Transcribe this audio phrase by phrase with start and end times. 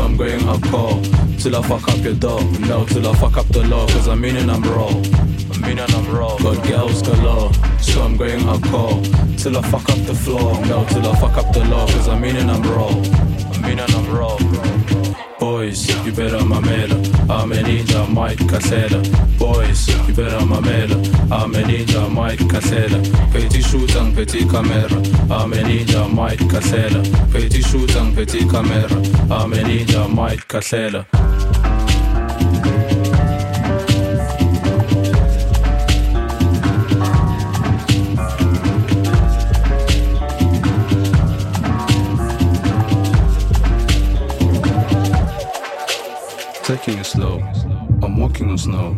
[0.00, 1.42] So I'm going hardcore.
[1.42, 4.20] Till I fuck up your door, no, till I fuck up the law Cause I'm
[4.20, 6.36] meaning I'm raw, I'm meaning I'm raw.
[6.38, 8.98] Got girls galore, so I'm going hardcore.
[9.38, 12.20] Till I fuck up the floor, no, till I fuck up the law Cause I'm
[12.20, 15.09] meaning I'm raw, I'm meaning I'm raw
[15.60, 16.96] Boys, you better mamela
[17.28, 19.02] I'm a ninja Mike Casella.
[19.38, 20.96] Boys, you better mamela
[21.30, 22.98] I'm a ninja Mike Casella.
[23.30, 24.88] Petit shooter, petit camera.
[25.30, 27.02] I'm a ninja Mike Casella.
[27.30, 28.88] Petit shooter, petit camera.
[29.30, 31.04] I'm a ninja Mike Casella
[46.80, 47.40] Taking it slow.
[48.02, 48.96] I'm walking on snow.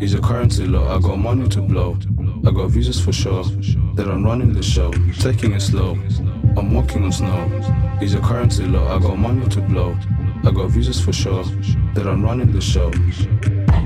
[0.00, 0.86] Is your currency low?
[0.86, 1.98] I got money to blow.
[2.46, 3.42] I got visas for sure.
[3.96, 4.92] That I'm running the show.
[5.18, 5.98] Taking it slow.
[6.56, 7.98] I'm walking on snow.
[8.00, 8.86] Is your currency low?
[8.86, 9.98] I got money to blow.
[10.44, 11.42] I got visas for sure.
[11.94, 12.92] That I'm running the show.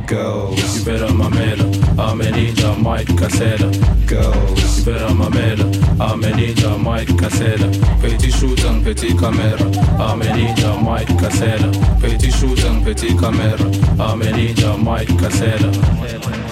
[0.08, 1.64] Girls, you better mamela.
[1.98, 3.70] I'm a ninja Mike Casella.
[4.06, 5.66] Girls, you better mamela.
[6.00, 7.68] I'm a ninja Mike Casella.
[8.00, 9.60] Petit shooter, petit camera.
[10.00, 11.70] I'm a ninja Mike Casella.
[12.00, 13.62] Petit shooter, petit camera.
[14.00, 16.47] I'm a ninja Mike Casella.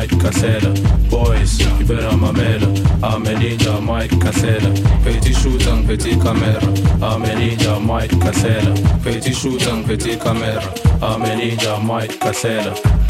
[0.00, 0.72] Mike Casella.
[1.10, 2.68] Boys, you better mamela.
[3.02, 4.72] I'm a ninja Mike Casella.
[5.04, 6.58] Petit shooter, petit camera.
[7.02, 8.74] I'm a ninja Mike Casella.
[9.04, 10.64] Petit shooter, petit camera.
[11.02, 13.09] I'm a ninja Mike Casella.